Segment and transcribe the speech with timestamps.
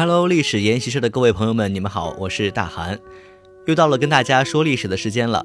[0.00, 2.98] Hello，历史研习社的各位朋友们，你们好，我是大韩，
[3.66, 5.44] 又到了跟大家说历史的时间了。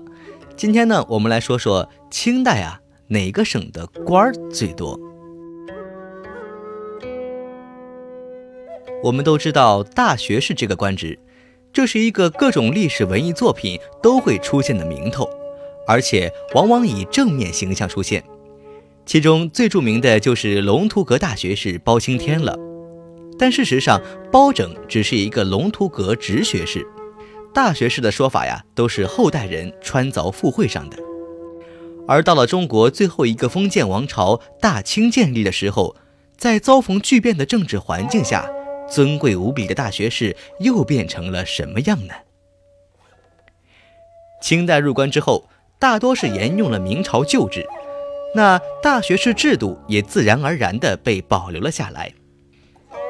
[0.55, 4.97] 今天呢，我们来说说清代啊，哪个省的官儿最多？
[9.03, 11.19] 我们都知道大学士这个官职，
[11.73, 15.29] 这是一个各种历史文艺作品都会出现的名头，
[15.85, 18.23] 而且往往以正面形象出现。
[19.05, 22.57] 其中最著名的就是龙图阁大学士包青天了。
[23.37, 26.87] 但事实上，包拯只是一个龙图阁直学士，
[27.53, 30.97] 大学士的说法呀，都是后代人穿凿附会上的。
[32.07, 35.95] 而到了中国最后一个封建王朝大清建立的时候，
[36.37, 38.49] 在遭逢巨变的政治环境下，
[38.89, 42.13] 尊贵无比的大学士又变成了什么样呢？
[44.41, 47.65] 清代入关之后，大多是沿用了明朝旧制，
[48.35, 52.13] 那大学士制度也自然而然地被保留了下来。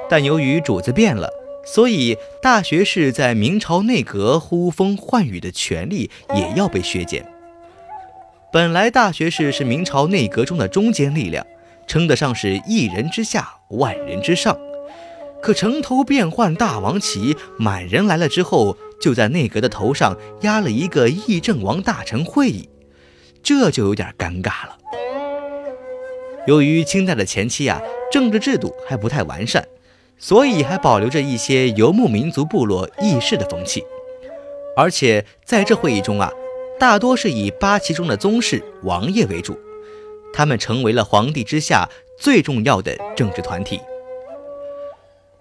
[0.09, 1.29] 但由于主子变了，
[1.65, 7.25] 所以大学士在明朝内阁呼风唤雨的权力也要被削减。
[8.51, 11.45] 本来大学士是明朝内阁中的中坚力量，
[11.87, 14.57] 称得上是一人之下，万人之上。
[15.41, 22.69] 可城头变换大王旗，满人来了之后，就在内阁的头上压了一个议政王大臣会议，
[23.43, 24.77] 这就有点尴尬了。
[26.47, 29.67] 由于清代的前期啊，政治制度还不太完善。
[30.17, 33.83] 所以还保留着一些游牧民族部落议事的风气，
[34.75, 36.31] 而且在这会议中啊，
[36.79, 39.57] 大多是以八旗中的宗室王爷为主，
[40.33, 43.79] 他们成为了皇帝之下最重要的政治团体。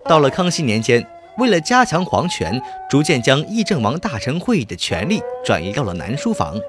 [0.06, 1.06] 到了康熙年间，
[1.38, 6.60] 为了加强皇权，逐渐将议政王大臣会议的权力转移到了南书房。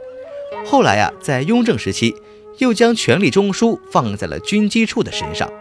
[0.66, 2.16] 后来啊，在雍正时期，
[2.60, 5.52] 又将权力中枢放在了军机处的身上。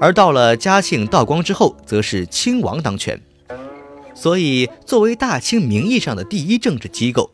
[0.00, 3.20] 而到了嘉庆、道光之后，则是亲王当权，
[4.14, 7.30] 所以作为大清名义上的第一政治机构，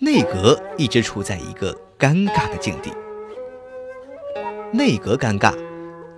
[0.00, 2.90] 内阁一直处在一个尴尬的境地。
[4.72, 5.54] 内阁尴尬，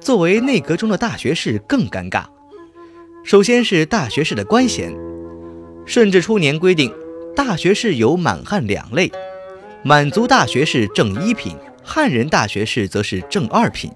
[0.01, 2.25] 作为内阁中的大学士更尴尬。
[3.25, 4.93] 首先是大学士的官衔，
[5.87, 6.93] 顺治初年规定，
[7.37, 9.13] 大学士有满汉两类，
[9.85, 13.91] 满族大学士正一品，汉人大学士则是正二品。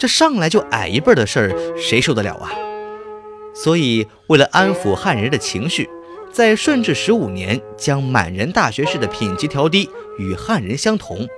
[0.00, 2.50] 这上来就矮一辈的事儿，谁受得了啊？
[3.54, 5.86] 所以，为了安抚汉人的情绪，
[6.32, 11.28] 在顺治十五年将满人大学士的品级调低，与汉人相同。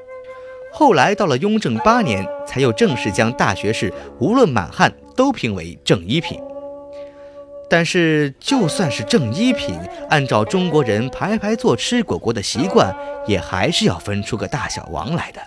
[0.73, 6.39] 后来到了雍正八年，才又正式将大学士无论满汉都评为正一品。
[7.69, 9.75] 但是，就算是正一品，
[10.09, 12.95] 按照中国人排排坐吃果果的习惯，
[13.27, 15.41] 也还是要分出个大小王来的。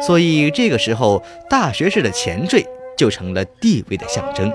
[0.00, 2.66] 所以这个时候，大学士的前缀
[2.96, 4.52] 就成了地位的象征。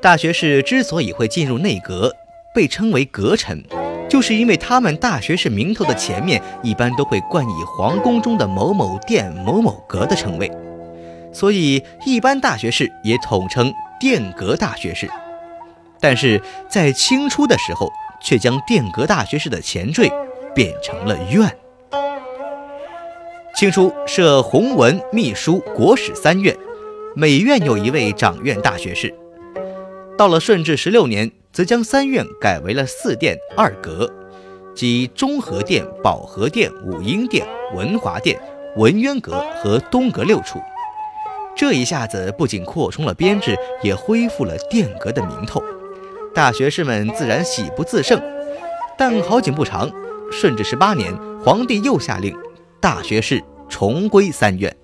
[0.00, 2.14] 大学士之所以会进入内阁，
[2.54, 3.62] 被称为阁臣，
[4.08, 10.50] 就是因为他们大学士名头的前面一般都会冠以皇宫中的某某殿、某某阁的称谓，
[11.32, 15.06] 所以一般大学士也统称殿阁大学士。
[16.00, 17.90] 但是在清初的时候，
[18.22, 20.10] 却将殿阁大学士的前缀。
[20.54, 21.56] 变成了院。
[23.54, 26.56] 清初设弘文、秘书、国史三院，
[27.14, 29.14] 每院有一位掌院大学士。
[30.16, 34.10] 到了顺治十六年，则将三院改为了四殿二阁，
[34.74, 38.40] 即中和殿、保和殿、武英殿、文华殿、
[38.76, 40.58] 文渊阁和东阁六处。
[41.56, 45.62] 这一下子不仅扩充了编制，也恢复了殿阁的名头，
[46.34, 48.18] 大学士们自然喜不自胜。
[48.96, 49.90] 但好景不长。
[50.30, 51.12] 顺治十八年，
[51.44, 52.36] 皇帝又下令，
[52.80, 54.74] 大学士重归三院。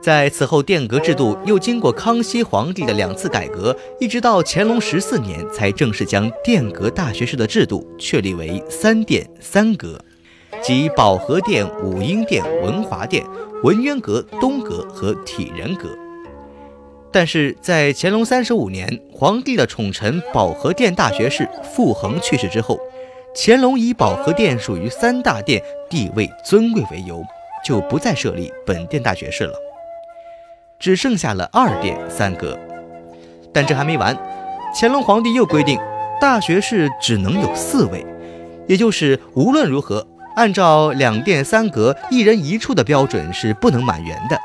[0.00, 10.02] 在此后，殿阁制度又经过康熙皇帝的两次改革，一直到乾隆十四年，才正式将殿阁大学士的制度确立为三殿三阁，
[10.62, 13.26] 即保和殿、武英殿、文华殿、
[13.62, 15.88] 文渊阁、东阁和体仁阁。
[17.12, 22.78] 但是在乾隆三十五年，皇帝的宠臣保和殿大学士傅恒去世之后，
[23.34, 27.24] 乾隆以保和殿属于三大殿，地位尊贵为由，
[27.64, 29.54] 就不再设立本殿大学士了，
[30.78, 32.56] 只剩下了二殿三阁。
[33.52, 34.16] 但这还没完，
[34.78, 35.80] 乾隆皇帝又规定，
[36.20, 38.06] 大学士只能有四位，
[38.68, 44.38] 也就是无论如何，按照两殿三阁一人一处的标准是不能满员的，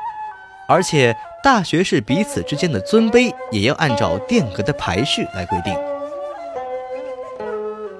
[0.68, 1.16] 而且。
[1.42, 5.72] 大学士彼此之间的尊卑也要按照殿阁的排序来规定。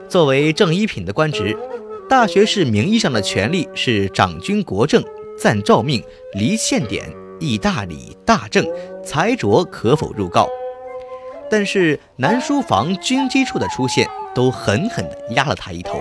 [0.09, 1.57] 作为正一品的官职，
[2.09, 5.01] 大学士名义上的权力是掌军国政、
[5.39, 6.03] 暂诏命、
[6.33, 7.05] 离献典、
[7.39, 8.67] 议大礼、大政、
[9.05, 10.49] 裁擢可否入告。
[11.49, 16.01] 但是南书房军机处的出现，都狠狠地压了他一头。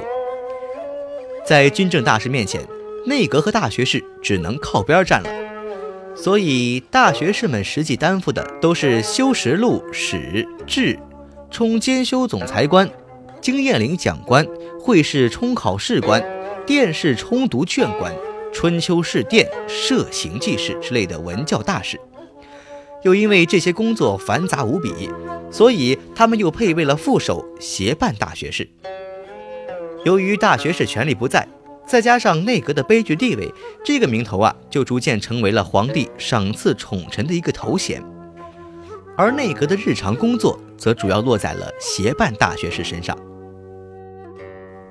[1.46, 2.60] 在军政大事面前，
[3.06, 5.45] 内阁和大学士只能靠边站了。
[6.16, 10.98] 所以大学士们实际担负的都是修实录、史、志、
[11.52, 12.90] 充兼修总裁官、
[13.42, 14.46] 经验领讲官、
[14.80, 16.24] 会试充考试官、
[16.66, 18.14] 殿试充读卷官、
[18.54, 22.00] 春秋试殿、设行记事之类的文教大事。
[23.04, 25.10] 又因为这些工作繁杂无比，
[25.52, 28.68] 所以他们又配备了副手协办大学士。
[30.04, 31.48] 由于大学士权力不在，
[31.86, 33.54] 再加上内阁的悲剧地位，
[33.84, 38.04] 这个名头啊，就逐渐成为了皇帝赏赐宠臣的一个头衔。
[39.16, 43.18] 而内阁的日常工作，则主要落在了协办大学士身上。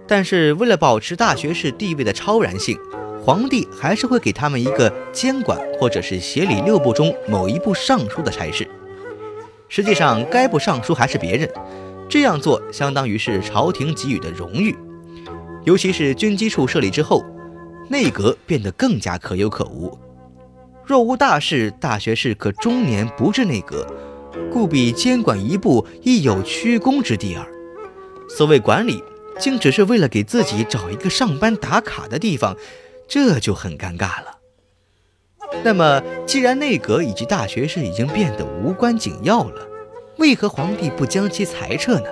[0.07, 2.79] 但是为了保持大学士地位的超然性，
[3.23, 8.69] 皇帝还是会给他们一个监管或者是协理六部中某一部尚书的差事。
[9.69, 11.51] 实际上，该部尚书还是别人，
[12.09, 14.77] 这样做相当于是朝廷给予的荣誉。
[15.65, 17.25] 尤其是军机处设立之后，
[17.89, 19.99] 内阁变得更加可有可无。
[20.85, 23.87] 若无大事，大学士可终年不至内阁，
[24.53, 27.47] 故比监管一部亦有屈躬之地耳。
[28.29, 29.03] 所谓管理，
[29.39, 32.57] 竟只是为了给自己找一个上班打卡的地方。
[33.07, 34.39] 这就很尴尬了。
[35.63, 39.69] 那么，既然内阁以及大学士已经变得无关紧要了，
[40.17, 42.07] 为何皇帝不将其裁撤呢？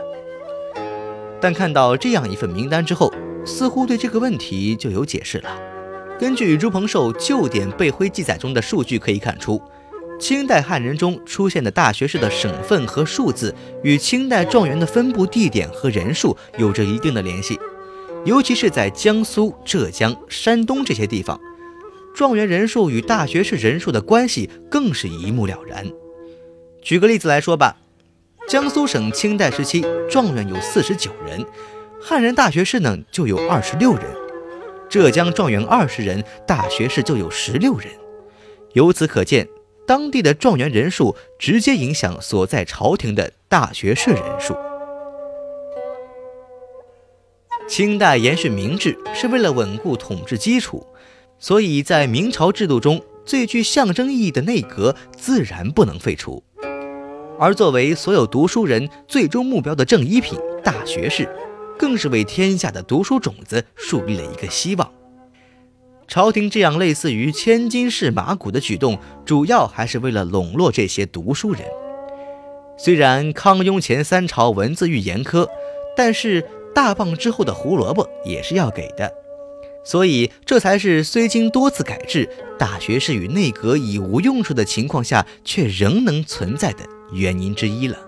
[1.41, 3.11] 但看到这样一份名单之后，
[3.45, 5.57] 似乎对这个问题就有解释了。
[6.19, 9.61] 根据朱鹏寿旧典备徽记载中的数据可以看出，
[10.21, 17.59] 清代汉人中出现的大学士的省份和数字，与清代状元的分布地点和人数有着一定的联系。
[18.25, 21.41] 尤其是在江苏、浙江、山东这些地方，
[22.15, 25.85] 状元人数与大学士人数的关系更是一目了然。
[26.81, 27.77] 举个例子来说吧，
[28.47, 31.45] 江苏省清代时期状元有四十九人，
[32.05, 34.03] 汉人大学士呢就有二十六人；
[34.91, 37.89] 浙江状元二十人，大学士就有十六人。
[38.73, 39.49] 由此可见，
[39.87, 44.57] 当地的状元人数直接影响所在朝廷的大学士人数。
[47.69, 50.85] 清代延续明制是为了稳固统治基础，
[51.39, 56.43] 所以在明朝制度中最具象征意义的内阁自然不能废除。
[57.39, 61.29] 而作为所有读书人最终目标的正一品大学士，
[61.79, 64.91] 更是为天下的读书种子树立了一个希望。
[66.09, 71.63] 朝廷这样类似于千金市马骨的举动，主要还是为了笼络这些读书人。
[72.77, 75.47] 虽然康雍乾三朝文字狱严苛，
[75.97, 76.47] 但是。
[76.75, 79.13] 大棒之后的胡萝卜也是要给的，
[79.85, 82.27] 所以这才是虽经多次改制，
[82.59, 86.79] 大学士与内阁已无用处的情况下，却仍能存在的
[87.13, 87.99] 原因之一了。